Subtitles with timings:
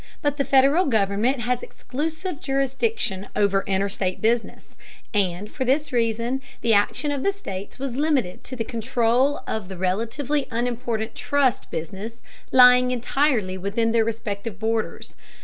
[0.23, 4.75] But the Federal government has exclusive jurisdiction over interstate business,
[5.13, 9.69] and for this reason the action of the states was limited to the control of
[9.69, 15.13] the relatively unimportant trust business lying entirely within their respective borders.